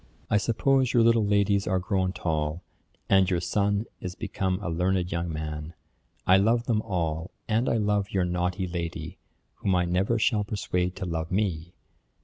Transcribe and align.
'I 0.31 0.37
suppose 0.37 0.93
your 0.93 1.03
little 1.03 1.23
ladies 1.27 1.67
are 1.67 1.77
grown 1.77 2.11
tall; 2.11 2.63
and 3.07 3.29
your 3.29 3.39
son 3.39 3.85
is 3.99 4.15
become 4.15 4.57
a 4.63 4.67
learned 4.67 5.11
young 5.11 5.31
man. 5.31 5.75
I 6.25 6.37
love 6.37 6.63
them 6.65 6.81
all, 6.81 7.29
and 7.47 7.69
I 7.69 7.77
love 7.77 8.09
your 8.09 8.25
naughty 8.25 8.65
lady, 8.67 9.19
whom 9.57 9.75
I 9.75 9.85
never 9.85 10.17
shall 10.17 10.43
persuade 10.43 10.95
to 10.95 11.05
love 11.05 11.31
me. 11.31 11.75